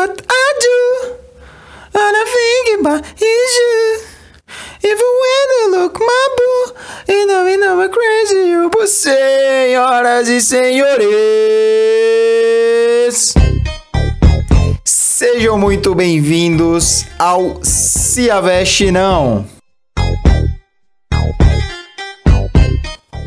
what 0.00 0.16
I 0.30 0.48
do. 0.66 0.78
And 1.92 2.16
I 2.16 2.24
think 2.36 2.80
about 2.80 3.00
is 3.20 3.52
you. 3.60 3.76
Even 4.82 5.10
when 5.22 5.46
you 5.56 5.64
look 5.76 5.94
my 6.00 6.26
boo, 6.36 6.60
you 7.08 7.26
know, 7.26 7.46
you 7.46 7.58
know, 7.60 7.82
I'm 7.82 7.90
crazy, 7.92 8.48
you 8.48 8.70
but 8.70 8.88
senhoras 8.88 10.26
e 10.28 10.40
senhores. 10.40 11.04
Sejam 14.86 15.58
muito 15.58 15.94
bem-vindos 15.94 17.04
ao 17.18 17.62
Se 17.62 18.30
Aveste 18.30 18.90
Não. 18.90 19.59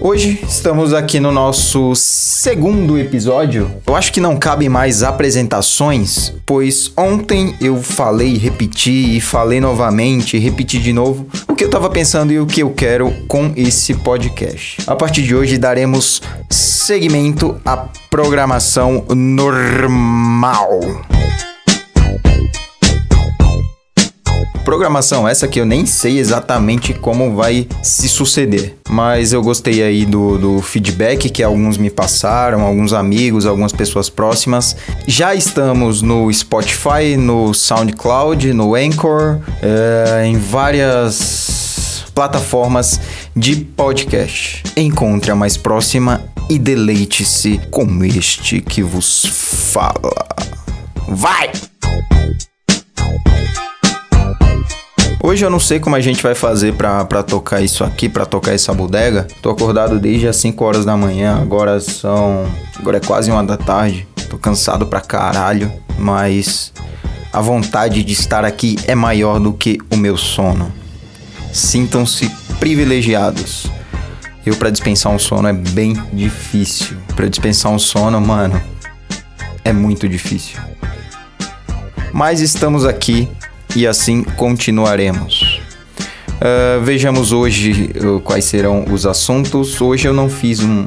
Hoje 0.06 0.38
estamos 0.46 0.94
aqui 0.94 1.18
no 1.18 1.32
nosso 1.32 1.96
segundo 1.96 2.98
episódio. 2.98 3.72
Eu 3.88 3.96
acho 3.96 4.12
que 4.12 4.20
não 4.20 4.36
cabe 4.36 4.68
mais 4.68 5.02
apresentações, 5.02 6.34
pois 6.46 6.92
ontem 6.98 7.56
eu 7.62 7.82
falei, 7.82 8.36
repeti 8.36 9.16
e 9.16 9.22
falei 9.22 9.62
novamente, 9.62 10.38
repeti 10.38 10.78
de 10.78 10.92
novo 10.92 11.26
o 11.48 11.56
que 11.56 11.64
eu 11.64 11.70
estava 11.70 11.90
pensando 11.90 12.34
e 12.34 12.40
o 12.42 12.46
que 12.46 12.62
eu 12.62 12.72
quero 12.72 13.14
com 13.30 13.54
esse 13.56 13.94
podcast. 13.94 14.84
A 14.86 14.94
partir 14.94 15.24
de 15.24 15.34
hoje 15.34 15.58
daremos 15.58 16.22
seguimento 16.50 17.56
à 17.64 17.88
programação 18.10 19.06
normal. 19.08 20.82
Programação 24.64 25.28
essa 25.28 25.48
que 25.48 25.60
eu 25.60 25.66
nem 25.66 25.86
sei 25.86 26.20
exatamente 26.20 26.94
como 26.94 27.36
vai 27.36 27.68
se 27.82 28.08
suceder. 28.08 28.76
Mas 28.90 29.34
eu 29.34 29.42
gostei 29.42 29.84
aí 29.84 30.06
do, 30.06 30.38
do 30.38 30.62
feedback 30.62 31.30
que 31.30 31.44
alguns 31.44 31.78
me 31.78 31.90
passaram, 31.90 32.62
alguns 32.62 32.94
amigos, 32.94 33.46
algumas 33.46 33.72
pessoas 33.72 34.10
próximas. 34.10 34.76
Já 35.06 35.36
estamos 35.36 36.02
no 36.02 36.32
Spotify, 36.32 37.18
no 37.18 37.54
SoundCloud, 37.54 38.54
no 38.54 38.76
Anchor, 38.76 39.40
é, 39.62 40.26
em 40.26 40.38
várias 40.38 42.06
plataformas 42.14 43.02
de 43.36 43.56
podcast. 43.56 44.64
Encontre 44.78 45.32
a 45.32 45.36
mais 45.36 45.58
próxima 45.58 46.24
e 46.50 46.58
deleite-se 46.60 47.60
com 47.72 48.04
este 48.04 48.62
que 48.62 48.84
vos 48.84 49.26
fala. 49.72 50.28
Vai! 51.08 51.73
Hoje 55.26 55.46
eu 55.46 55.50
não 55.50 55.58
sei 55.58 55.80
como 55.80 55.96
a 55.96 56.02
gente 56.02 56.22
vai 56.22 56.36
fazer 56.36 56.74
pra 56.74 57.24
tocar 57.24 57.62
isso 57.62 57.86
aqui, 57.86 58.10
pra 58.10 58.26
tocar 58.26 58.52
essa 58.52 58.74
bodega. 58.74 59.26
Tô 59.42 59.50
acordado 59.52 59.98
desde 59.98 60.28
as 60.28 60.36
5 60.36 60.66
horas 60.66 60.84
da 60.84 60.98
manhã, 60.98 61.40
agora 61.42 61.80
são. 61.80 62.46
Agora 62.78 62.98
é 62.98 63.00
quase 63.00 63.32
uma 63.32 63.42
da 63.42 63.56
tarde. 63.56 64.06
Tô 64.30 64.38
cansado 64.38 64.86
pra 64.86 65.00
caralho, 65.00 65.72
mas 65.98 66.74
a 67.32 67.40
vontade 67.40 68.04
de 68.04 68.12
estar 68.12 68.44
aqui 68.44 68.78
é 68.86 68.94
maior 68.94 69.40
do 69.40 69.54
que 69.54 69.80
o 69.90 69.96
meu 69.96 70.18
sono. 70.18 70.70
Sintam-se 71.54 72.30
privilegiados. 72.60 73.68
Eu 74.46 74.58
para 74.58 74.70
dispensar 74.70 75.10
um 75.10 75.18
sono 75.18 75.48
é 75.48 75.54
bem 75.54 75.94
difícil. 76.12 76.98
Para 77.16 77.30
dispensar 77.30 77.72
um 77.72 77.80
sono, 77.80 78.20
mano, 78.20 78.62
é 79.64 79.72
muito 79.72 80.10
difícil. 80.10 80.60
Mas 82.12 82.42
estamos 82.42 82.86
aqui 82.86 83.30
e 83.76 83.88
assim 83.88 84.24
continuaremos. 84.24 85.62
Uh, 86.34 86.82
vejamos 86.84 87.32
hoje 87.32 87.92
uh, 88.04 88.20
quais 88.20 88.46
serão 88.46 88.86
os 88.92 89.06
assuntos. 89.06 89.80
Hoje 89.80 90.08
eu 90.08 90.14
não 90.14 90.30
fiz 90.30 90.60
um. 90.60 90.84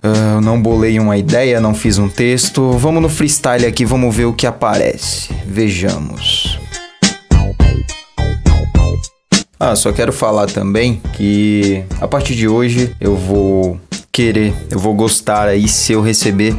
Uh, 0.00 0.40
não 0.42 0.60
bolei 0.60 0.98
uma 0.98 1.16
ideia, 1.16 1.60
não 1.60 1.74
fiz 1.74 1.98
um 1.98 2.08
texto. 2.08 2.72
Vamos 2.72 3.02
no 3.02 3.08
freestyle 3.08 3.66
aqui, 3.66 3.84
vamos 3.84 4.14
ver 4.14 4.24
o 4.24 4.32
que 4.32 4.46
aparece. 4.46 5.28
Vejamos. 5.46 6.58
Ah, 9.60 9.74
só 9.74 9.90
quero 9.90 10.12
falar 10.12 10.46
também 10.46 11.02
que 11.14 11.82
a 12.00 12.06
partir 12.06 12.36
de 12.36 12.46
hoje 12.46 12.94
eu 13.00 13.16
vou 13.16 13.78
querer, 14.18 14.52
eu 14.68 14.80
vou 14.80 14.94
gostar 14.94 15.46
aí 15.46 15.68
se 15.68 15.92
eu 15.92 16.00
receber 16.00 16.52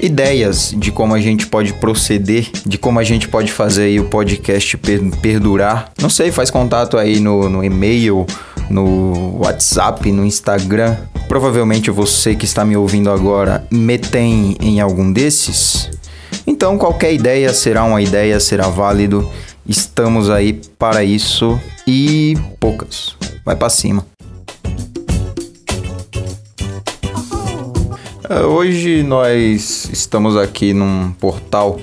ideias 0.00 0.74
de 0.76 0.90
como 0.90 1.14
a 1.14 1.20
gente 1.20 1.46
pode 1.46 1.72
proceder, 1.74 2.50
de 2.66 2.76
como 2.76 2.98
a 2.98 3.04
gente 3.04 3.28
pode 3.28 3.52
fazer 3.52 3.84
aí 3.84 4.00
o 4.00 4.06
podcast 4.06 4.76
perdurar. 5.22 5.92
Não 6.02 6.10
sei, 6.10 6.32
faz 6.32 6.50
contato 6.50 6.98
aí 6.98 7.20
no, 7.20 7.48
no 7.48 7.62
e-mail, 7.62 8.26
no 8.68 9.38
WhatsApp, 9.38 10.10
no 10.10 10.26
Instagram. 10.26 10.96
Provavelmente 11.28 11.92
você 11.92 12.34
que 12.34 12.44
está 12.44 12.64
me 12.64 12.76
ouvindo 12.76 13.08
agora 13.08 13.64
me 13.70 13.98
tem 13.98 14.56
em 14.60 14.80
algum 14.80 15.12
desses. 15.12 15.88
Então 16.44 16.76
qualquer 16.76 17.14
ideia 17.14 17.54
será 17.54 17.84
uma 17.84 18.02
ideia, 18.02 18.40
será 18.40 18.66
válido. 18.66 19.30
Estamos 19.64 20.28
aí 20.28 20.60
para 20.76 21.04
isso 21.04 21.56
e 21.86 22.36
poucas. 22.58 23.14
Vai 23.44 23.54
para 23.54 23.70
cima. 23.70 24.15
Hoje 28.34 29.02
nós 29.02 29.88
estamos 29.92 30.36
aqui 30.36 30.72
num 30.72 31.12
portal 31.12 31.78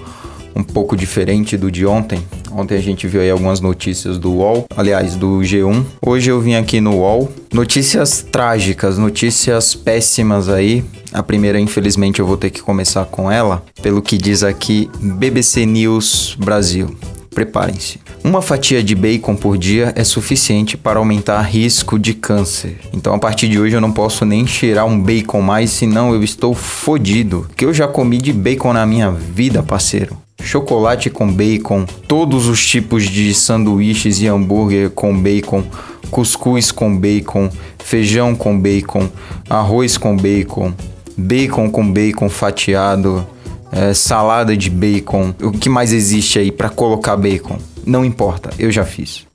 um 0.55 0.63
pouco 0.63 0.95
diferente 0.95 1.57
do 1.57 1.71
de 1.71 1.85
ontem. 1.85 2.23
Ontem 2.51 2.77
a 2.77 2.81
gente 2.81 3.07
viu 3.07 3.21
aí 3.21 3.31
algumas 3.31 3.59
notícias 3.59 4.19
do 4.19 4.33
UOL, 4.33 4.65
aliás, 4.75 5.15
do 5.15 5.39
G1. 5.39 5.83
Hoje 6.05 6.29
eu 6.29 6.39
vim 6.39 6.53
aqui 6.53 6.79
no 6.79 6.97
UOL. 6.97 7.31
Notícias 7.51 8.21
trágicas, 8.21 8.97
notícias 8.97 9.73
péssimas 9.73 10.49
aí. 10.49 10.83
A 11.11 11.23
primeira, 11.23 11.59
infelizmente, 11.59 12.19
eu 12.19 12.25
vou 12.25 12.37
ter 12.37 12.49
que 12.49 12.61
começar 12.61 13.05
com 13.05 13.31
ela, 13.31 13.63
pelo 13.81 14.01
que 14.01 14.17
diz 14.17 14.43
aqui 14.43 14.89
BBC 14.99 15.65
News 15.65 16.35
Brasil. 16.39 16.95
Preparem-se. 17.33 18.02
Uma 18.23 18.41
fatia 18.41 18.81
de 18.81 18.95
bacon 18.95 19.35
por 19.35 19.57
dia 19.57 19.91
é 19.97 20.03
suficiente 20.05 20.77
para 20.77 20.97
aumentar 20.97 21.41
risco 21.41 21.99
de 21.99 22.13
câncer. 22.13 22.79
Então 22.93 23.13
a 23.13 23.19
partir 23.19 23.49
de 23.49 23.59
hoje 23.59 23.75
eu 23.75 23.81
não 23.81 23.91
posso 23.91 24.25
nem 24.25 24.47
cheirar 24.47 24.85
um 24.85 24.97
bacon 24.97 25.41
mais, 25.41 25.71
senão 25.71 26.13
eu 26.13 26.23
estou 26.23 26.53
fodido. 26.53 27.45
Que 27.53 27.65
eu 27.65 27.73
já 27.73 27.85
comi 27.85 28.17
de 28.17 28.31
bacon 28.31 28.71
na 28.71 28.85
minha 28.85 29.11
vida, 29.11 29.61
parceiro. 29.61 30.17
Chocolate 30.41 31.09
com 31.09 31.29
bacon, 31.29 31.85
todos 32.07 32.47
os 32.47 32.65
tipos 32.65 33.03
de 33.03 33.33
sanduíches 33.33 34.21
e 34.21 34.27
hambúrguer 34.27 34.89
com 34.89 35.17
bacon, 35.17 35.61
cuscuz 36.09 36.71
com 36.71 36.97
bacon, 36.97 37.49
feijão 37.77 38.33
com 38.35 38.57
bacon, 38.57 39.09
arroz 39.49 39.97
com 39.97 40.15
bacon, 40.15 40.73
bacon 41.17 41.69
com 41.69 41.91
bacon 41.91 42.29
fatiado, 42.29 43.27
é, 43.69 43.93
salada 43.93 44.55
de 44.55 44.69
bacon. 44.69 45.33
O 45.41 45.51
que 45.51 45.67
mais 45.67 45.91
existe 45.91 46.39
aí 46.39 46.51
para 46.53 46.69
colocar 46.69 47.17
bacon? 47.17 47.57
Não 47.85 48.05
importa, 48.05 48.49
eu 48.57 48.71
já 48.71 48.85
fiz. 48.85 49.25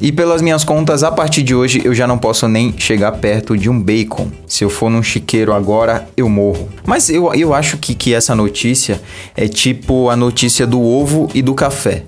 E 0.00 0.12
pelas 0.12 0.42
minhas 0.42 0.62
contas, 0.62 1.02
a 1.02 1.10
partir 1.10 1.42
de 1.42 1.54
hoje 1.54 1.80
eu 1.84 1.94
já 1.94 2.06
não 2.06 2.18
posso 2.18 2.46
nem 2.46 2.74
chegar 2.76 3.12
perto 3.12 3.56
de 3.56 3.70
um 3.70 3.80
bacon. 3.80 4.30
Se 4.46 4.62
eu 4.62 4.68
for 4.68 4.90
num 4.90 5.02
chiqueiro 5.02 5.52
agora, 5.52 6.06
eu 6.16 6.28
morro. 6.28 6.68
Mas 6.84 7.08
eu, 7.08 7.32
eu 7.34 7.54
acho 7.54 7.78
que, 7.78 7.94
que 7.94 8.12
essa 8.12 8.34
notícia 8.34 9.00
é 9.34 9.48
tipo 9.48 10.10
a 10.10 10.16
notícia 10.16 10.66
do 10.66 10.82
ovo 10.82 11.30
e 11.34 11.40
do 11.40 11.54
café. 11.54 12.04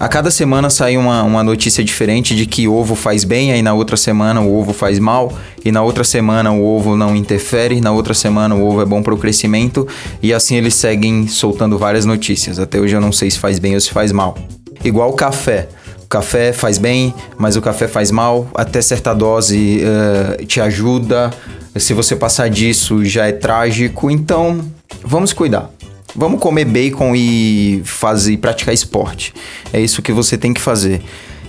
A 0.00 0.08
cada 0.08 0.30
semana 0.30 0.68
sai 0.68 0.96
uma, 0.96 1.22
uma 1.22 1.44
notícia 1.44 1.84
diferente 1.84 2.34
de 2.34 2.46
que 2.46 2.66
ovo 2.66 2.94
faz 2.94 3.24
bem, 3.24 3.52
aí 3.52 3.62
na 3.62 3.72
outra 3.72 3.96
semana 3.96 4.40
o 4.40 4.58
ovo 4.58 4.72
faz 4.72 4.98
mal, 4.98 5.32
e 5.64 5.70
na 5.70 5.82
outra 5.82 6.02
semana 6.02 6.50
o 6.50 6.64
ovo 6.64 6.96
não 6.96 7.14
interfere, 7.14 7.80
na 7.80 7.92
outra 7.92 8.14
semana 8.14 8.54
o 8.54 8.66
ovo 8.66 8.82
é 8.82 8.84
bom 8.84 9.02
para 9.02 9.14
o 9.14 9.18
crescimento, 9.18 9.86
e 10.22 10.32
assim 10.32 10.56
eles 10.56 10.74
seguem 10.74 11.28
soltando 11.28 11.78
várias 11.78 12.04
notícias. 12.04 12.58
Até 12.58 12.80
hoje 12.80 12.96
eu 12.96 13.00
não 13.00 13.12
sei 13.12 13.30
se 13.30 13.38
faz 13.38 13.58
bem 13.58 13.74
ou 13.74 13.80
se 13.80 13.90
faz 13.90 14.10
mal. 14.10 14.36
Igual 14.82 15.10
o 15.10 15.12
café. 15.12 15.68
Café 16.08 16.52
faz 16.52 16.78
bem, 16.78 17.14
mas 17.38 17.56
o 17.56 17.62
café 17.62 17.86
faz 17.86 18.10
mal, 18.10 18.48
até 18.54 18.82
certa 18.82 19.14
dose 19.14 19.82
uh, 19.82 20.44
te 20.44 20.60
ajuda. 20.60 21.30
Se 21.76 21.94
você 21.94 22.16
passar 22.16 22.50
disso 22.50 23.04
já 23.04 23.26
é 23.26 23.32
trágico, 23.32 24.10
então 24.10 24.60
vamos 25.04 25.32
cuidar. 25.32 25.70
Vamos 26.14 26.40
comer 26.40 26.66
bacon 26.66 27.14
e 27.14 27.82
fazer 27.84 28.36
praticar 28.36 28.74
esporte. 28.74 29.32
É 29.72 29.80
isso 29.80 30.02
que 30.02 30.12
você 30.12 30.36
tem 30.36 30.52
que 30.52 30.60
fazer. 30.60 31.00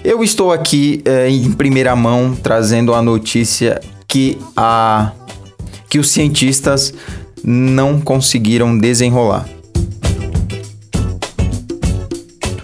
Eu 0.04 0.24
estou 0.24 0.52
aqui 0.52 1.02
é, 1.06 1.30
em 1.30 1.52
primeira 1.52 1.96
mão 1.96 2.36
trazendo 2.36 2.94
a 2.94 3.02
notícia 3.02 3.80
que 4.08 4.38
a 4.56 5.12
que 5.90 6.00
os 6.00 6.10
cientistas 6.10 6.94
não 7.44 8.02
conseguiram 8.02 8.76
desenrolar. 8.78 9.48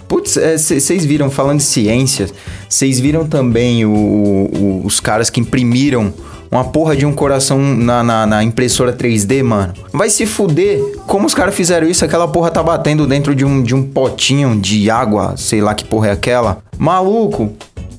Putz, 0.08 0.34
vocês 0.34 0.90
é, 0.90 1.06
viram 1.06 1.30
falando 1.30 1.58
de 1.58 1.64
ciência, 1.64 2.28
vocês 2.68 2.98
viram 2.98 3.26
também 3.26 3.84
o, 3.84 3.92
o, 3.92 4.82
os 4.84 4.98
caras 4.98 5.30
que 5.30 5.38
imprimiram 5.38 6.12
uma 6.50 6.64
porra 6.64 6.96
de 6.96 7.06
um 7.06 7.12
coração 7.12 7.58
na, 7.58 8.02
na, 8.02 8.26
na 8.26 8.42
impressora 8.42 8.92
3D, 8.92 9.42
mano. 9.42 9.72
Vai 9.92 10.10
se 10.10 10.26
fuder. 10.26 10.80
Como 11.06 11.26
os 11.26 11.34
caras 11.34 11.54
fizeram 11.54 11.88
isso? 11.88 12.04
Aquela 12.04 12.26
porra 12.26 12.50
tá 12.50 12.62
batendo 12.62 13.06
dentro 13.06 13.34
de 13.34 13.44
um, 13.44 13.62
de 13.62 13.74
um 13.74 13.82
potinho 13.82 14.58
de 14.58 14.90
água, 14.90 15.34
sei 15.36 15.60
lá 15.60 15.74
que 15.74 15.84
porra 15.84 16.08
é 16.08 16.12
aquela. 16.12 16.62
Maluco, 16.76 17.52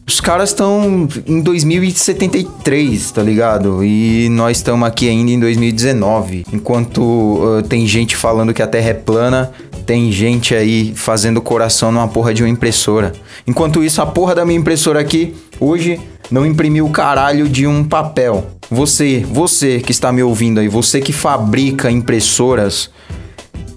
Os 0.07 0.19
caras 0.19 0.49
estão 0.49 1.07
em 1.25 1.41
2073, 1.41 3.11
tá 3.11 3.23
ligado? 3.23 3.83
E 3.83 4.27
nós 4.29 4.57
estamos 4.57 4.85
aqui 4.85 5.07
ainda 5.07 5.31
em 5.31 5.39
2019. 5.39 6.45
Enquanto 6.51 7.01
uh, 7.01 7.63
tem 7.63 7.87
gente 7.87 8.17
falando 8.17 8.53
que 8.53 8.61
a 8.61 8.67
Terra 8.67 8.89
é 8.89 8.93
plana, 8.93 9.51
tem 9.85 10.11
gente 10.11 10.53
aí 10.53 10.93
fazendo 10.95 11.41
coração 11.41 11.91
numa 11.91 12.07
porra 12.07 12.33
de 12.33 12.43
uma 12.43 12.49
impressora. 12.49 13.13
Enquanto 13.47 13.83
isso, 13.83 14.01
a 14.01 14.05
porra 14.05 14.35
da 14.35 14.45
minha 14.45 14.59
impressora 14.59 14.99
aqui, 14.99 15.33
hoje, 15.59 15.99
não 16.31 16.45
imprimiu 16.45 16.85
o 16.85 16.91
caralho 16.91 17.49
de 17.49 17.67
um 17.67 17.83
papel. 17.83 18.47
Você, 18.69 19.25
você 19.29 19.81
que 19.81 19.91
está 19.91 20.13
me 20.13 20.23
ouvindo 20.23 20.61
aí, 20.61 20.69
você 20.69 21.01
que 21.01 21.11
fabrica 21.11 21.91
impressoras, 21.91 22.89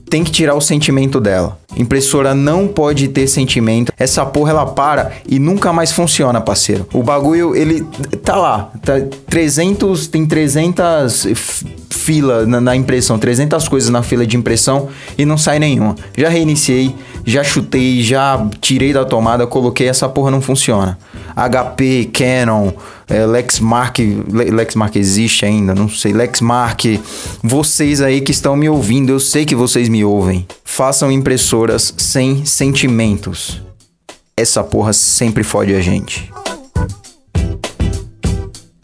tem 0.08 0.22
que 0.22 0.30
tirar 0.30 0.54
o 0.54 0.60
sentimento 0.60 1.20
dela. 1.20 1.58
Impressora 1.76 2.34
não 2.34 2.68
pode 2.68 3.08
ter 3.08 3.26
sentimento. 3.26 3.92
Essa 3.98 4.24
porra 4.24 4.50
ela 4.50 4.66
para 4.66 5.12
e 5.28 5.38
nunca 5.38 5.72
mais 5.72 5.92
funciona, 5.92 6.40
parceiro. 6.40 6.86
O 6.92 7.02
bagulho, 7.02 7.54
ele 7.54 7.82
tá 8.22 8.36
lá. 8.36 8.70
Tá 8.82 8.94
300, 9.28 10.06
tem 10.08 10.26
300 10.26 11.64
fila 12.04 12.44
na, 12.44 12.60
na, 12.60 12.76
impressão, 12.76 13.18
300 13.18 13.66
coisas 13.66 13.88
na 13.88 14.02
fila 14.02 14.26
de 14.26 14.36
impressão 14.36 14.88
e 15.16 15.24
não 15.24 15.38
sai 15.38 15.58
nenhuma. 15.58 15.96
Já 16.14 16.28
reiniciei, 16.28 16.94
já 17.24 17.42
chutei, 17.42 18.02
já 18.02 18.46
tirei 18.60 18.92
da 18.92 19.06
tomada, 19.06 19.46
coloquei, 19.46 19.88
essa 19.88 20.06
porra 20.06 20.30
não 20.30 20.42
funciona. 20.42 20.98
HP, 21.34 22.10
Canon, 22.12 22.72
é, 23.08 23.24
Lexmark, 23.24 23.98
Lexmark 24.30 24.96
existe 24.96 25.46
ainda, 25.46 25.74
não 25.74 25.88
sei, 25.88 26.12
Lexmark, 26.12 27.00
vocês 27.42 28.02
aí 28.02 28.20
que 28.20 28.32
estão 28.32 28.54
me 28.54 28.68
ouvindo, 28.68 29.10
eu 29.10 29.18
sei 29.18 29.46
que 29.46 29.54
vocês 29.54 29.88
me 29.88 30.04
ouvem. 30.04 30.46
Façam 30.62 31.10
sem 31.78 32.44
sentimentos. 32.44 33.62
Essa 34.36 34.62
porra 34.62 34.92
sempre 34.92 35.42
fode 35.42 35.74
a 35.74 35.80
gente. 35.80 36.30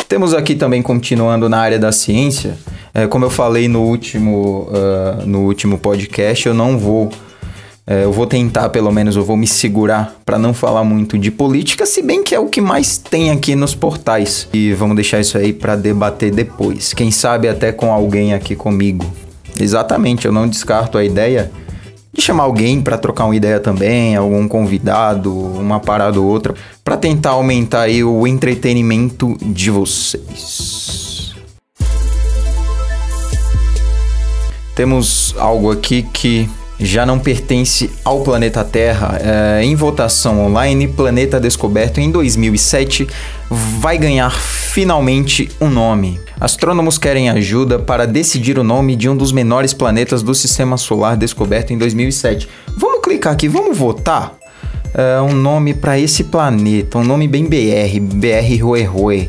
Temos 0.08 0.34
aqui 0.34 0.54
também, 0.54 0.82
continuando 0.82 1.48
na 1.48 1.58
área 1.58 1.78
da 1.78 1.92
ciência, 1.92 2.56
é, 2.92 3.06
como 3.06 3.24
eu 3.24 3.30
falei 3.30 3.68
no 3.68 3.82
último, 3.82 4.68
uh, 4.68 5.24
no 5.24 5.42
último 5.46 5.78
podcast, 5.78 6.48
eu 6.48 6.54
não 6.54 6.76
vou. 6.76 7.10
É, 7.86 8.04
eu 8.04 8.12
vou 8.12 8.26
tentar, 8.26 8.68
pelo 8.68 8.90
menos, 8.92 9.16
eu 9.16 9.24
vou 9.24 9.36
me 9.36 9.46
segurar 9.46 10.16
para 10.24 10.38
não 10.38 10.52
falar 10.52 10.84
muito 10.84 11.18
de 11.18 11.30
política, 11.30 11.86
se 11.86 12.02
bem 12.02 12.22
que 12.22 12.34
é 12.34 12.38
o 12.40 12.46
que 12.46 12.60
mais 12.60 12.98
tem 12.98 13.30
aqui 13.30 13.54
nos 13.54 13.74
portais. 13.74 14.48
E 14.52 14.72
vamos 14.72 14.96
deixar 14.96 15.20
isso 15.20 15.38
aí 15.38 15.52
para 15.52 15.76
debater 15.76 16.32
depois. 16.32 16.92
Quem 16.92 17.10
sabe 17.10 17.48
até 17.48 17.72
com 17.72 17.92
alguém 17.92 18.34
aqui 18.34 18.54
comigo. 18.54 19.04
Exatamente, 19.58 20.26
eu 20.26 20.32
não 20.32 20.48
descarto 20.48 20.98
a 20.98 21.04
ideia 21.04 21.50
chamar 22.20 22.44
alguém 22.44 22.80
para 22.80 22.98
trocar 22.98 23.24
uma 23.24 23.36
ideia 23.36 23.58
também, 23.58 24.16
algum 24.16 24.46
convidado, 24.46 25.32
uma 25.32 25.80
parada 25.80 26.20
ou 26.20 26.26
outra, 26.26 26.54
para 26.84 26.96
tentar 26.96 27.30
aumentar 27.30 27.82
aí 27.82 28.04
o 28.04 28.26
entretenimento 28.26 29.36
de 29.40 29.70
vocês. 29.70 31.34
Temos 34.74 35.34
algo 35.38 35.70
aqui 35.70 36.02
que 36.02 36.48
já 36.80 37.04
não 37.04 37.18
pertence 37.18 37.90
ao 38.04 38.22
planeta 38.22 38.64
Terra. 38.64 39.18
É, 39.20 39.62
em 39.62 39.74
votação 39.74 40.46
online, 40.46 40.88
Planeta 40.88 41.38
Descoberto 41.38 41.98
em 41.98 42.10
2007 42.10 43.06
vai 43.50 43.98
ganhar 43.98 44.30
finalmente 44.30 45.50
um 45.60 45.68
nome. 45.68 46.18
Astrônomos 46.40 46.96
querem 46.96 47.28
ajuda 47.28 47.78
para 47.78 48.06
decidir 48.06 48.58
o 48.58 48.64
nome 48.64 48.96
de 48.96 49.08
um 49.08 49.16
dos 49.16 49.30
menores 49.30 49.74
planetas 49.74 50.22
do 50.22 50.34
Sistema 50.34 50.76
Solar 50.76 51.16
descoberto 51.16 51.72
em 51.72 51.78
2007. 51.78 52.48
Vamos 52.76 53.00
clicar 53.02 53.34
aqui, 53.34 53.46
vamos 53.46 53.76
votar? 53.76 54.34
É, 54.94 55.20
um 55.20 55.34
nome 55.34 55.74
para 55.74 55.98
esse 55.98 56.24
planeta, 56.24 56.98
um 56.98 57.04
nome 57.04 57.28
bem 57.28 57.44
BR, 57.44 58.00
BR 58.00 58.62
Rue 58.62 58.82
Rue. 58.84 59.28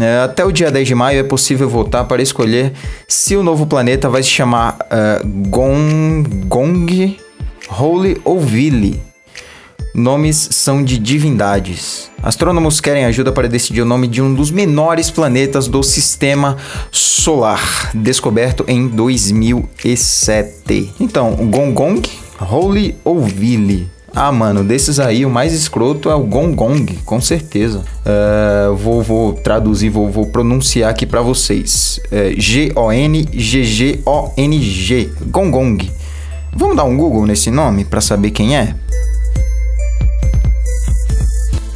É, 0.00 0.24
até 0.24 0.44
o 0.44 0.52
dia 0.52 0.70
10 0.70 0.88
de 0.88 0.94
maio 0.94 1.20
é 1.20 1.22
possível 1.22 1.68
votar 1.68 2.04
para 2.04 2.22
escolher 2.22 2.72
se 3.08 3.34
o 3.34 3.42
novo 3.42 3.66
planeta 3.66 4.08
vai 4.08 4.22
se 4.22 4.28
chamar 4.28 4.78
uh, 4.82 5.26
Gong, 5.48 6.22
Gong, 6.46 7.18
Holy 7.70 8.20
ou 8.24 8.38
Vili. 8.38 9.02
Nomes 9.94 10.48
são 10.52 10.84
de 10.84 10.98
divindades. 10.98 12.10
Astrônomos 12.22 12.80
querem 12.80 13.06
ajuda 13.06 13.32
para 13.32 13.48
decidir 13.48 13.80
o 13.80 13.86
nome 13.86 14.06
de 14.06 14.20
um 14.20 14.34
dos 14.34 14.50
menores 14.50 15.10
planetas 15.10 15.68
do 15.68 15.82
sistema 15.82 16.58
solar, 16.92 17.90
descoberto 17.94 18.62
em 18.68 18.88
2007. 18.88 20.92
Então, 21.00 21.34
Gongong, 21.34 22.02
Holy 22.38 22.94
ou 23.02 23.22
Vili? 23.22 23.95
Ah, 24.18 24.32
mano, 24.32 24.64
desses 24.64 24.98
aí, 24.98 25.26
o 25.26 25.30
mais 25.30 25.52
escroto 25.52 26.08
é 26.08 26.14
o 26.14 26.22
Gong 26.22 26.54
Gong, 26.54 26.86
com 27.04 27.20
certeza. 27.20 27.80
Uh, 28.00 28.74
vou, 28.74 29.02
vou 29.02 29.34
traduzir, 29.34 29.90
vou, 29.90 30.08
vou 30.10 30.24
pronunciar 30.28 30.88
aqui 30.90 31.04
para 31.04 31.20
vocês. 31.20 32.00
Uh, 32.06 32.32
G-O-N-G-G-O-N-G. 32.40 33.20
Gong 35.26 35.50
Gong. 35.50 35.92
Vamos 36.54 36.76
dar 36.78 36.84
um 36.84 36.96
Google 36.96 37.26
nesse 37.26 37.50
nome 37.50 37.84
para 37.84 38.00
saber 38.00 38.30
quem 38.30 38.56
é? 38.56 38.74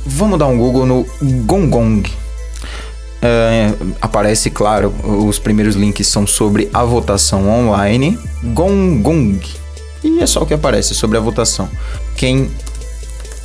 Vamos 0.07 0.39
dar 0.39 0.47
um 0.47 0.57
Google 0.57 0.87
no 0.87 1.07
Gong 1.45 1.69
Gong. 1.69 2.09
Uh, 2.09 3.93
aparece, 4.01 4.49
claro, 4.49 4.95
os 5.05 5.39
primeiros 5.39 5.77
links 5.77 6.07
são 6.07 6.27
sobre 6.27 6.71
a 6.73 6.85
votação 6.85 7.47
online. 7.51 8.19
Gong 8.43 9.03
Gong. 9.03 9.60
E 10.03 10.21
é 10.21 10.27
só 10.27 10.43
o 10.43 10.47
que 10.47 10.55
aparece 10.55 10.95
sobre 10.95 11.17
a 11.17 11.21
votação. 11.21 11.69
Quem 12.17 12.51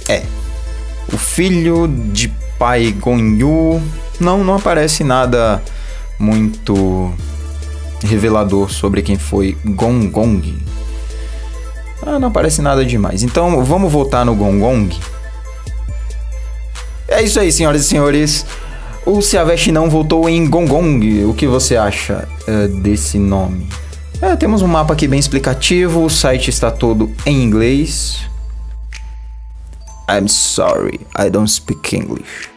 é? 0.08 0.24
O 1.12 1.18
filho 1.18 1.88
de 1.88 2.30
pai 2.58 2.92
Gonyu. 2.92 3.82
Não, 4.20 4.44
não 4.44 4.56
aparece 4.56 5.04
nada 5.04 5.62
muito 6.18 7.14
revelador 8.04 8.72
sobre 8.72 9.02
quem 9.02 9.18
foi 9.18 9.58
Gong 9.66 10.08
Gong. 10.08 10.58
Ah, 12.06 12.20
não 12.20 12.28
aparece 12.28 12.62
nada 12.62 12.86
demais. 12.86 13.24
Então 13.24 13.64
vamos 13.64 13.92
voltar 13.92 14.26
no 14.26 14.36
Gong 14.36 14.60
Gong. 14.60 14.96
É 17.08 17.22
isso 17.22 17.40
aí, 17.40 17.52
senhoras 17.52 17.82
e 17.82 17.86
senhores. 17.86 18.46
O 19.06 19.22
Siavest 19.22 19.72
não 19.72 19.90
voltou 19.90 20.28
em 20.28 20.48
Gong 20.50 20.68
Gong. 20.68 21.26
O 21.26 21.34
que 21.34 21.48
você 21.48 21.76
acha 21.76 22.28
uh, 22.48 22.68
desse 22.82 23.18
nome? 23.18 23.68
É, 24.22 24.36
temos 24.36 24.62
um 24.62 24.68
mapa 24.68 24.94
aqui 24.94 25.08
bem 25.08 25.20
explicativo, 25.20 26.06
o 26.06 26.10
site 26.10 26.50
está 26.50 26.72
todo 26.72 27.12
em 27.26 27.44
inglês. 27.44 28.22
I'm 30.10 30.28
sorry, 30.28 31.02
I 31.20 31.30
don't 31.30 31.52
speak 31.52 31.96
English. 31.96 32.50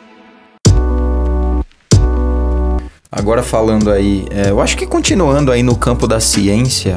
Agora 3.10 3.42
falando 3.42 3.90
aí, 3.90 4.26
é, 4.30 4.50
eu 4.50 4.60
acho 4.60 4.76
que 4.76 4.86
continuando 4.86 5.50
aí 5.50 5.62
no 5.62 5.74
campo 5.74 6.06
da 6.06 6.20
ciência, 6.20 6.94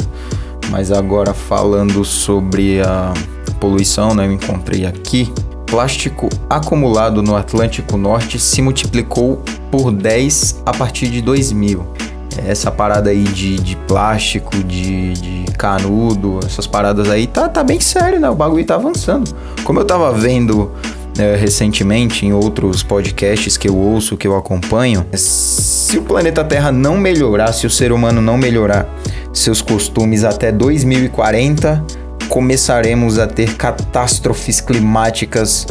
mas 0.70 0.92
agora 0.92 1.34
falando 1.34 2.06
sobre 2.06 2.82
a 2.82 3.14
poluição, 3.60 4.14
né? 4.14 4.28
Eu 4.28 4.32
encontrei 4.32 4.86
aqui. 4.86 5.32
Plástico 5.66 6.30
acumulado 6.50 7.24
no 7.24 7.36
Atlântico 7.36 7.98
Norte 7.98 8.38
se 8.38 8.62
multiplicou 8.62 9.42
por 9.72 9.92
10 9.92 10.62
a 10.66 10.74
partir 10.74 11.08
de 11.08 11.22
2000 11.22 12.11
essa 12.46 12.72
parada 12.72 13.10
aí 13.10 13.24
de, 13.24 13.58
de 13.58 13.76
plástico, 13.76 14.58
de, 14.64 15.14
de 15.14 15.46
canudo, 15.58 16.40
essas 16.46 16.66
paradas 16.68 17.10
aí, 17.10 17.28
tá, 17.28 17.48
tá 17.50 17.64
bem 17.64 17.80
sério, 17.80 18.20
né? 18.20 18.30
O 18.30 18.36
bagulho 18.36 18.66
tá 18.66 18.76
avançando. 18.76 19.34
Como 19.64 19.80
eu 19.80 19.86
tava 19.86 20.12
vendo 20.14 20.72
é, 21.18 21.36
recentemente 21.36 22.26
em 22.26 22.34
outros 22.34 22.84
podcasts 22.84 23.58
que 23.58 23.68
eu 23.68 23.78
ouço, 23.78 24.18
que 24.18 24.28
eu 24.28 24.36
acompanho, 24.36 25.06
se 25.14 25.98
o 25.98 26.04
planeta 26.04 26.44
Terra 26.44 26.72
não 26.72 26.98
melhorar, 26.98 27.52
se 27.54 27.68
o 27.68 27.70
ser 27.70 27.92
humano 27.92 28.22
não 28.22 28.38
melhorar 28.38 28.88
seus 29.34 29.62
costumes 29.62 30.24
até 30.24 30.52
2040, 30.52 31.84
começaremos 32.30 33.20
a 33.20 33.28
ter 33.28 33.56
catástrofes 33.56 34.62
climáticas 34.62 35.68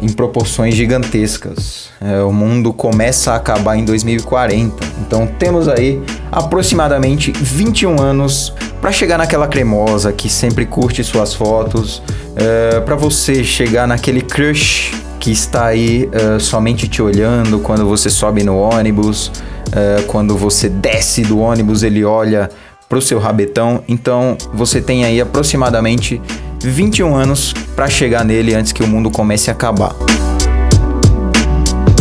em 0.00 0.08
proporções 0.08 0.74
gigantescas. 0.74 1.90
É, 2.00 2.22
o 2.22 2.32
mundo 2.32 2.72
começa 2.72 3.32
a 3.32 3.36
acabar 3.36 3.76
em 3.76 3.84
2040. 3.84 4.84
Então 5.00 5.26
temos 5.38 5.68
aí 5.68 6.00
aproximadamente 6.30 7.32
21 7.32 8.00
anos 8.00 8.52
para 8.80 8.92
chegar 8.92 9.18
naquela 9.18 9.48
cremosa 9.48 10.12
que 10.12 10.30
sempre 10.30 10.64
curte 10.64 11.02
suas 11.02 11.34
fotos, 11.34 12.02
é, 12.36 12.80
para 12.80 12.94
você 12.94 13.42
chegar 13.42 13.86
naquele 13.88 14.22
crush 14.22 14.92
que 15.18 15.32
está 15.32 15.66
aí 15.66 16.08
é, 16.12 16.38
somente 16.38 16.86
te 16.86 17.02
olhando 17.02 17.58
quando 17.58 17.86
você 17.86 18.08
sobe 18.08 18.44
no 18.44 18.56
ônibus, 18.56 19.32
é, 19.72 20.02
quando 20.02 20.36
você 20.36 20.68
desce 20.68 21.22
do 21.22 21.40
ônibus 21.40 21.82
ele 21.82 22.04
olha 22.04 22.48
pro 22.88 23.02
seu 23.02 23.18
rabetão. 23.18 23.82
Então 23.88 24.36
você 24.54 24.80
tem 24.80 25.04
aí 25.04 25.20
aproximadamente 25.20 26.20
21 26.60 27.14
anos 27.14 27.52
para 27.74 27.88
chegar 27.88 28.24
nele 28.24 28.54
antes 28.54 28.72
que 28.72 28.82
o 28.82 28.86
mundo 28.86 29.10
comece 29.10 29.50
a 29.50 29.52
acabar. 29.52 29.94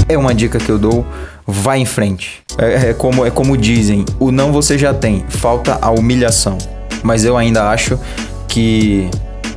É 0.09 0.17
uma 0.17 0.33
dica 0.33 0.57
que 0.57 0.69
eu 0.69 0.79
dou, 0.79 1.05
vai 1.45 1.79
em 1.79 1.85
frente. 1.85 2.43
É, 2.57 2.89
é, 2.89 2.93
como, 2.93 3.25
é 3.25 3.29
como 3.29 3.57
dizem, 3.57 4.05
o 4.19 4.31
não 4.31 4.51
você 4.51 4.77
já 4.77 4.93
tem, 4.93 5.25
falta 5.29 5.77
a 5.81 5.91
humilhação. 5.91 6.57
Mas 7.03 7.23
eu 7.23 7.37
ainda 7.37 7.69
acho 7.69 7.99
que 8.47 9.09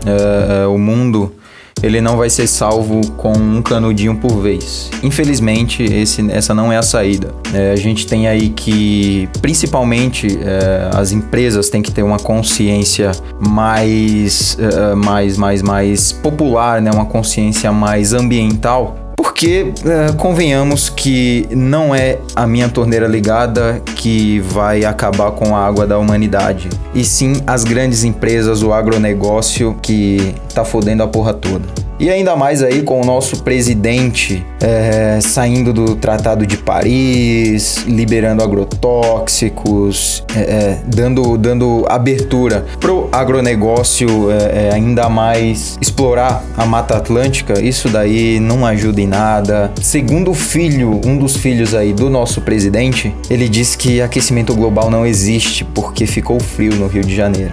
uh, 0.04 0.72
o 0.72 0.78
mundo 0.78 1.34
ele 1.82 2.00
não 2.00 2.16
vai 2.16 2.30
ser 2.30 2.46
salvo 2.46 3.00
com 3.12 3.32
um 3.32 3.62
canudinho 3.62 4.16
por 4.16 4.40
vez. 4.40 4.90
Infelizmente, 5.02 5.82
esse, 5.82 6.30
essa 6.30 6.54
não 6.54 6.72
é 6.72 6.76
a 6.76 6.82
saída. 6.82 7.34
É, 7.52 7.72
a 7.72 7.76
gente 7.76 8.06
tem 8.06 8.28
aí 8.28 8.50
que, 8.50 9.28
principalmente, 9.40 10.38
é, 10.42 10.90
as 10.94 11.12
empresas 11.12 11.68
têm 11.68 11.82
que 11.82 11.90
ter 11.90 12.02
uma 12.02 12.18
consciência 12.18 13.12
mais, 13.38 14.56
é, 14.58 14.94
mais, 14.94 15.36
mais, 15.36 15.62
mais 15.62 16.12
popular, 16.12 16.80
né? 16.80 16.90
uma 16.92 17.06
consciência 17.06 17.72
mais 17.72 18.12
ambiental 18.12 18.99
porque 19.20 19.74
é, 19.84 20.12
convenhamos 20.12 20.88
que 20.88 21.46
não 21.50 21.94
é 21.94 22.16
a 22.34 22.46
minha 22.46 22.70
torneira 22.70 23.06
ligada 23.06 23.82
que 23.94 24.40
vai 24.40 24.82
acabar 24.82 25.30
com 25.32 25.54
a 25.54 25.66
água 25.66 25.86
da 25.86 25.98
humanidade, 25.98 26.70
e 26.94 27.04
sim 27.04 27.34
as 27.46 27.62
grandes 27.62 28.02
empresas, 28.02 28.62
o 28.62 28.72
agronegócio 28.72 29.76
que 29.82 30.34
tá 30.54 30.64
fodendo 30.64 31.02
a 31.02 31.06
porra 31.06 31.34
toda. 31.34 31.89
E 32.00 32.08
ainda 32.08 32.34
mais 32.34 32.62
aí 32.62 32.80
com 32.80 32.98
o 32.98 33.04
nosso 33.04 33.42
presidente 33.42 34.42
é, 34.58 35.18
saindo 35.20 35.70
do 35.70 35.94
Tratado 35.94 36.46
de 36.46 36.56
Paris, 36.56 37.84
liberando 37.86 38.42
agrotóxicos, 38.42 40.24
é, 40.34 40.40
é, 40.40 40.78
dando, 40.86 41.36
dando 41.36 41.84
abertura 41.86 42.64
pro 42.80 43.06
agronegócio 43.12 44.30
é, 44.30 44.68
é, 44.68 44.70
ainda 44.72 45.10
mais 45.10 45.76
explorar 45.78 46.42
a 46.56 46.64
Mata 46.64 46.96
Atlântica, 46.96 47.60
isso 47.60 47.90
daí 47.90 48.40
não 48.40 48.64
ajuda 48.64 49.02
em 49.02 49.06
nada. 49.06 49.70
Segundo 49.82 50.30
o 50.30 50.34
filho, 50.34 51.02
um 51.04 51.18
dos 51.18 51.36
filhos 51.36 51.74
aí 51.74 51.92
do 51.92 52.08
nosso 52.08 52.40
presidente, 52.40 53.14
ele 53.28 53.46
diz 53.46 53.76
que 53.76 54.00
aquecimento 54.00 54.54
global 54.54 54.90
não 54.90 55.04
existe 55.04 55.66
porque 55.66 56.06
ficou 56.06 56.40
frio 56.40 56.74
no 56.76 56.86
Rio 56.86 57.04
de 57.04 57.14
Janeiro. 57.14 57.52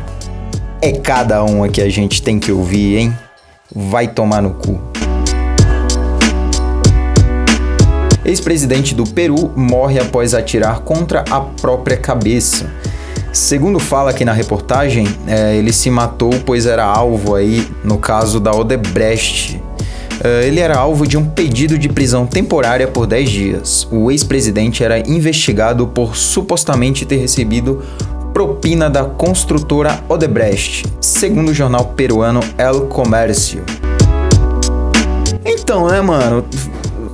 É 0.82 0.94
cada 0.94 1.44
uma 1.44 1.68
que 1.68 1.82
a 1.82 1.90
gente 1.90 2.22
tem 2.22 2.40
que 2.40 2.50
ouvir, 2.50 2.96
hein? 2.96 3.27
Vai 3.74 4.08
tomar 4.08 4.42
no 4.42 4.52
cu. 4.52 4.80
Ex-presidente 8.24 8.96
do 8.96 9.04
Peru 9.04 9.52
morre 9.56 10.00
após 10.00 10.34
atirar 10.34 10.80
contra 10.80 11.24
a 11.30 11.42
própria 11.42 11.98
cabeça. 11.98 12.72
Segundo 13.34 13.80
fala 13.80 14.12
aqui 14.12 14.24
na 14.24 14.34
reportagem, 14.34 15.06
é, 15.28 15.56
ele 15.56 15.72
se 15.72 15.90
matou 15.90 16.32
pois 16.46 16.66
era 16.66 16.84
alvo 16.84 17.36
aí 17.36 17.68
no 17.84 17.98
caso 17.98 18.40
da 18.40 18.52
Odebrecht. 18.52 19.62
É, 20.24 20.48
ele 20.48 20.60
era 20.60 20.78
alvo 20.78 21.06
de 21.06 21.18
um 21.18 21.26
pedido 21.26 21.78
de 21.78 21.90
prisão 21.90 22.26
temporária 22.26 22.88
por 22.88 23.06
10 23.06 23.30
dias. 23.30 23.88
O 23.92 24.10
ex-presidente 24.10 24.84
era 24.84 25.00
investigado 25.00 25.88
por 25.88 26.16
supostamente 26.16 27.06
ter 27.06 27.18
recebido 27.18 27.84
propina 28.38 28.88
da 28.88 29.04
construtora 29.04 30.00
Odebrecht, 30.08 30.86
segundo 31.02 31.50
o 31.50 31.54
jornal 31.56 31.86
peruano 31.96 32.40
El 32.56 32.82
Comercio. 32.82 33.64
Então, 35.44 35.88
né, 35.88 36.00
mano? 36.02 36.46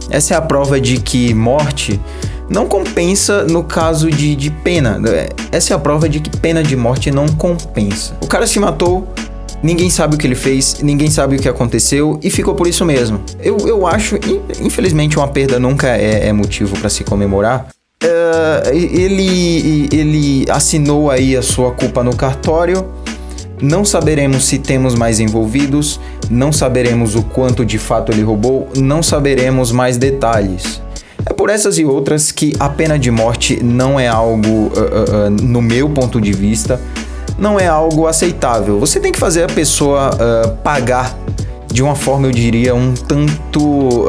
Essa 0.09 0.33
é 0.33 0.37
a 0.37 0.41
prova 0.41 0.81
de 0.81 0.99
que 0.99 1.33
morte 1.33 1.97
não 2.49 2.67
compensa 2.67 3.45
no 3.45 3.63
caso 3.63 4.11
de, 4.11 4.35
de 4.35 4.51
pena. 4.51 4.99
Essa 5.49 5.73
é 5.73 5.75
a 5.77 5.79
prova 5.79 6.09
de 6.09 6.19
que 6.19 6.29
pena 6.39 6.61
de 6.61 6.75
morte 6.75 7.09
não 7.09 7.29
compensa. 7.29 8.17
O 8.21 8.27
cara 8.27 8.45
se 8.45 8.59
matou, 8.59 9.07
ninguém 9.63 9.89
sabe 9.89 10.15
o 10.15 10.17
que 10.17 10.27
ele 10.27 10.35
fez, 10.35 10.81
ninguém 10.83 11.09
sabe 11.09 11.37
o 11.37 11.39
que 11.39 11.47
aconteceu 11.47 12.19
e 12.21 12.29
ficou 12.29 12.53
por 12.53 12.67
isso 12.67 12.83
mesmo. 12.83 13.21
Eu, 13.39 13.57
eu 13.65 13.87
acho, 13.87 14.19
infelizmente, 14.61 15.17
uma 15.17 15.29
perda 15.29 15.57
nunca 15.57 15.87
é, 15.87 16.27
é 16.27 16.33
motivo 16.33 16.77
para 16.77 16.89
se 16.89 17.05
comemorar, 17.05 17.69
Uh, 18.03 18.69
ele, 18.69 19.87
ele 19.91 20.45
assinou 20.49 21.09
aí 21.09 21.37
a 21.37 21.41
sua 21.41 21.71
culpa 21.71 22.03
no 22.03 22.13
cartório. 22.13 22.85
Não 23.61 23.85
saberemos 23.85 24.43
se 24.43 24.59
temos 24.59 24.93
mais 24.93 25.21
envolvidos, 25.21 26.01
não 26.29 26.51
saberemos 26.51 27.15
o 27.15 27.23
quanto 27.23 27.65
de 27.65 27.77
fato 27.77 28.11
ele 28.11 28.21
roubou, 28.21 28.67
não 28.75 29.01
saberemos 29.01 29.71
mais 29.71 29.95
detalhes. 29.95 30.81
É 31.25 31.31
por 31.31 31.49
essas 31.49 31.77
e 31.77 31.85
outras 31.85 32.29
que 32.29 32.51
a 32.59 32.67
pena 32.67 32.99
de 32.99 33.09
morte 33.09 33.63
não 33.63 33.97
é 33.97 34.09
algo, 34.09 34.47
uh, 34.47 35.27
uh, 35.27 35.29
no 35.29 35.61
meu 35.61 35.89
ponto 35.89 36.19
de 36.19 36.33
vista, 36.33 36.81
não 37.37 37.57
é 37.57 37.67
algo 37.67 38.05
aceitável. 38.05 38.79
Você 38.81 38.99
tem 38.99 39.13
que 39.13 39.19
fazer 39.19 39.43
a 39.43 39.47
pessoa 39.47 40.11
pagar 40.61 41.17
de 41.71 41.81
uma 41.81 41.95
forma, 41.95 42.27
eu 42.27 42.31
diria, 42.31 42.75
um 42.75 42.93
tanto 42.93 44.05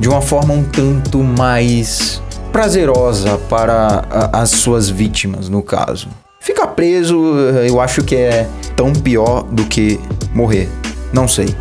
de 0.00 0.08
uma 0.08 0.22
forma 0.22 0.54
um 0.54 0.64
tanto 0.64 1.22
mais 1.22 2.22
prazerosa 2.50 3.36
para 3.50 4.02
a, 4.10 4.40
as 4.40 4.48
suas 4.48 4.88
vítimas, 4.88 5.50
no 5.50 5.62
caso. 5.62 6.08
Ficar 6.40 6.68
preso, 6.68 7.22
eu 7.66 7.78
acho 7.78 8.02
que 8.02 8.16
é 8.16 8.48
tão 8.74 8.94
pior 8.94 9.42
do 9.42 9.66
que 9.66 10.00
morrer. 10.34 10.70
Não 11.12 11.28
sei. 11.28 11.54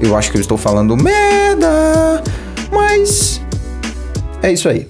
Eu 0.00 0.16
acho 0.16 0.32
que 0.32 0.36
eu 0.36 0.40
estou 0.40 0.58
falando 0.58 0.96
merda, 0.96 2.20
mas 2.72 3.40
é 4.42 4.52
isso 4.52 4.68
aí. 4.68 4.88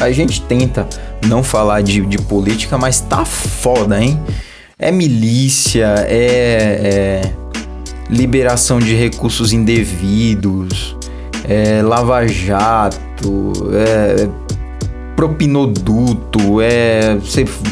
A 0.00 0.12
gente 0.12 0.42
tenta 0.42 0.88
não 1.26 1.42
falar 1.42 1.82
de, 1.82 2.00
de 2.06 2.18
política, 2.18 2.78
mas 2.78 3.00
tá 3.00 3.24
foda, 3.24 4.00
hein? 4.00 4.20
É 4.78 4.90
milícia, 4.92 5.94
é, 6.08 7.22
é 7.24 7.41
liberação 8.10 8.78
de 8.78 8.94
recursos 8.94 9.52
indevidos, 9.52 10.96
é, 11.48 11.82
lava-jato, 11.82 13.52
é, 13.72 14.28
propinoduto, 15.16 16.60
é 16.60 17.16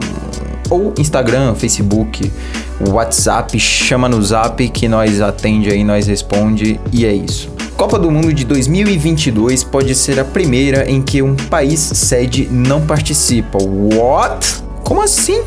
ou 0.69 0.93
Instagram, 0.97 1.55
Facebook, 1.55 2.29
WhatsApp, 2.89 3.57
chama 3.59 4.09
no 4.09 4.21
Zap 4.21 4.67
que 4.69 4.87
nós 4.87 5.21
atende 5.21 5.69
aí, 5.69 5.83
nós 5.83 6.07
responde 6.07 6.79
e 6.91 7.05
é 7.05 7.13
isso. 7.13 7.49
Copa 7.77 7.99
do 7.99 8.09
Mundo 8.09 8.33
de 8.33 8.43
2022 8.43 9.63
pode 9.63 9.93
ser 9.93 10.19
a 10.19 10.25
primeira 10.25 10.89
em 10.89 11.03
que 11.03 11.21
um 11.21 11.35
país 11.35 11.79
sede 11.79 12.49
não 12.51 12.81
participa. 12.81 13.59
What? 13.61 14.63
Como 14.83 15.03
assim? 15.03 15.43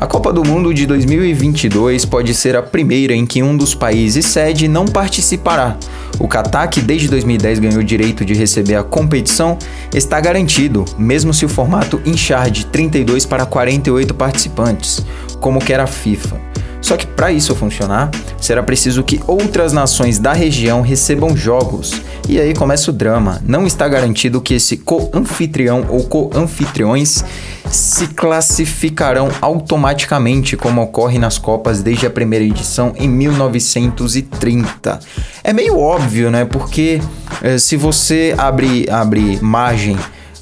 A 0.00 0.06
Copa 0.06 0.32
do 0.32 0.44
Mundo 0.44 0.72
de 0.72 0.86
2022 0.86 2.04
pode 2.04 2.32
ser 2.32 2.54
a 2.54 2.62
primeira 2.62 3.12
em 3.12 3.26
que 3.26 3.42
um 3.42 3.56
dos 3.56 3.74
países 3.74 4.26
sede 4.26 4.68
não 4.68 4.84
participará. 4.84 5.76
O 6.20 6.28
Catar, 6.28 6.68
que 6.68 6.80
desde 6.80 7.08
2010 7.08 7.58
ganhou 7.58 7.80
o 7.80 7.84
direito 7.84 8.24
de 8.24 8.32
receber 8.32 8.76
a 8.76 8.84
competição, 8.84 9.58
está 9.92 10.20
garantido, 10.20 10.84
mesmo 10.96 11.34
se 11.34 11.44
o 11.44 11.48
formato 11.48 12.00
inchar 12.06 12.48
de 12.48 12.64
32 12.66 13.26
para 13.26 13.44
48 13.44 14.14
participantes, 14.14 15.04
como 15.40 15.58
quer 15.58 15.80
a 15.80 15.86
FIFA. 15.88 16.40
Só 16.80 16.96
que 16.96 17.06
para 17.06 17.32
isso 17.32 17.54
funcionar, 17.54 18.10
será 18.40 18.62
preciso 18.62 19.02
que 19.02 19.20
outras 19.26 19.72
nações 19.72 20.18
da 20.18 20.32
região 20.32 20.80
recebam 20.80 21.36
jogos. 21.36 22.00
E 22.28 22.40
aí 22.40 22.54
começa 22.54 22.90
o 22.90 22.94
drama. 22.94 23.40
Não 23.44 23.66
está 23.66 23.88
garantido 23.88 24.40
que 24.40 24.54
esse 24.54 24.76
co-anfitrião 24.76 25.86
ou 25.88 26.04
co-anfitriões 26.04 27.24
se 27.70 28.06
classificarão 28.08 29.28
automaticamente, 29.40 30.56
como 30.56 30.80
ocorre 30.80 31.18
nas 31.18 31.36
Copas 31.38 31.82
desde 31.82 32.06
a 32.06 32.10
primeira 32.10 32.44
edição 32.44 32.94
em 32.96 33.08
1930. 33.08 35.00
É 35.44 35.52
meio 35.52 35.78
óbvio, 35.78 36.30
né? 36.30 36.44
Porque 36.44 37.00
eh, 37.42 37.58
se 37.58 37.76
você 37.76 38.34
abre, 38.38 38.86
abre 38.90 39.38
margem 39.42 39.96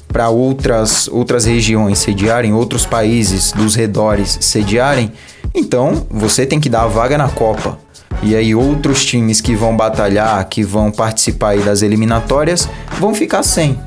para 0.07 0.29
outras, 0.29 1.07
outras 1.07 1.45
regiões 1.45 1.99
sediarem, 1.99 2.53
outros 2.53 2.85
países 2.85 3.51
dos 3.51 3.75
redores 3.75 4.37
sediarem, 4.41 5.11
então 5.57 6.05
você 6.09 6.45
tem 6.45 6.59
que 6.59 6.69
dar 6.69 6.83
a 6.83 6.87
vaga 6.87 7.17
na 7.17 7.29
Copa. 7.29 7.79
E 8.23 8.35
aí 8.35 8.55
outros 8.55 9.05
times 9.05 9.41
que 9.41 9.55
vão 9.55 9.75
batalhar, 9.75 10.43
que 10.47 10.63
vão 10.63 10.91
participar 10.91 11.57
das 11.57 11.81
eliminatórias, 11.81 12.67
vão 12.99 13.13
ficar 13.13 13.43
sem. 13.43 13.79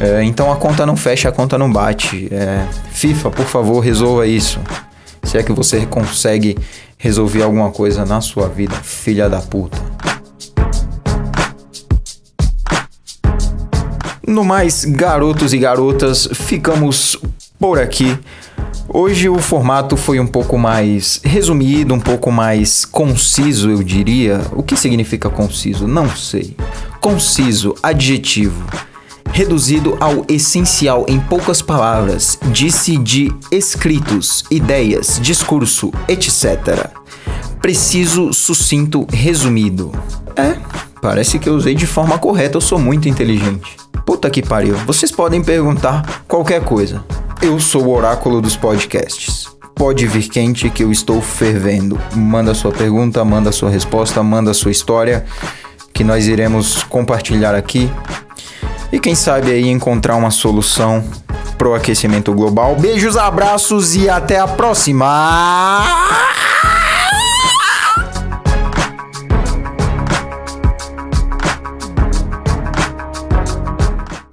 É, 0.00 0.22
então 0.22 0.52
a 0.52 0.56
conta 0.56 0.86
não 0.86 0.96
fecha, 0.96 1.28
a 1.28 1.32
conta 1.32 1.58
não 1.58 1.70
bate. 1.70 2.28
É, 2.32 2.66
FIFA, 2.92 3.30
por 3.30 3.46
favor, 3.46 3.80
resolva 3.80 4.26
isso. 4.26 4.60
Se 5.24 5.36
é 5.36 5.42
que 5.42 5.52
você 5.52 5.84
consegue 5.86 6.56
resolver 6.96 7.42
alguma 7.42 7.70
coisa 7.70 8.04
na 8.04 8.20
sua 8.20 8.48
vida, 8.48 8.74
filha 8.76 9.28
da 9.28 9.40
puta. 9.40 9.78
No 14.26 14.44
mais, 14.44 14.84
garotos 14.84 15.52
e 15.52 15.58
garotas, 15.58 16.28
ficamos 16.32 17.18
por 17.58 17.78
aqui. 17.78 18.18
Hoje 18.90 19.28
o 19.28 19.38
formato 19.38 19.98
foi 19.98 20.18
um 20.18 20.26
pouco 20.26 20.56
mais 20.56 21.20
resumido, 21.22 21.92
um 21.92 22.00
pouco 22.00 22.32
mais 22.32 22.86
conciso, 22.86 23.70
eu 23.70 23.82
diria. 23.82 24.40
O 24.52 24.62
que 24.62 24.74
significa 24.78 25.28
conciso? 25.28 25.86
Não 25.86 26.08
sei. 26.08 26.56
Conciso, 26.98 27.74
adjetivo. 27.82 28.64
Reduzido 29.30 29.98
ao 30.00 30.24
essencial 30.26 31.04
em 31.06 31.20
poucas 31.20 31.60
palavras, 31.60 32.38
disse 32.50 32.96
de 32.96 33.30
escritos, 33.52 34.42
ideias, 34.50 35.20
discurso, 35.20 35.92
etc. 36.08 36.90
Preciso, 37.60 38.32
sucinto, 38.32 39.06
resumido. 39.12 39.92
É, 40.34 40.56
parece 41.02 41.38
que 41.38 41.46
eu 41.46 41.54
usei 41.54 41.74
de 41.74 41.86
forma 41.86 42.18
correta, 42.18 42.56
eu 42.56 42.60
sou 42.62 42.78
muito 42.78 43.06
inteligente. 43.06 43.76
Puta 44.06 44.30
que 44.30 44.40
pariu, 44.40 44.76
vocês 44.86 45.12
podem 45.12 45.44
perguntar 45.44 46.24
qualquer 46.26 46.64
coisa. 46.64 47.04
Eu 47.40 47.60
sou 47.60 47.86
o 47.86 47.94
oráculo 47.94 48.42
dos 48.42 48.56
podcasts. 48.56 49.46
Pode 49.74 50.06
vir 50.06 50.28
quente 50.28 50.68
que 50.70 50.82
eu 50.82 50.90
estou 50.90 51.22
fervendo. 51.22 51.98
Manda 52.12 52.52
sua 52.52 52.72
pergunta, 52.72 53.24
manda 53.24 53.52
sua 53.52 53.70
resposta, 53.70 54.22
manda 54.24 54.52
sua 54.52 54.72
história 54.72 55.24
que 55.92 56.02
nós 56.02 56.26
iremos 56.26 56.82
compartilhar 56.82 57.54
aqui. 57.54 57.90
E 58.90 58.98
quem 58.98 59.14
sabe 59.14 59.52
aí 59.52 59.68
encontrar 59.68 60.16
uma 60.16 60.32
solução 60.32 61.04
pro 61.56 61.74
aquecimento 61.74 62.32
global. 62.32 62.74
Beijos, 62.74 63.16
abraços 63.16 63.94
e 63.94 64.08
até 64.08 64.38
a 64.38 64.48
próxima. 64.48 66.26